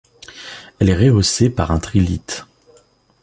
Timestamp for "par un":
1.51-1.77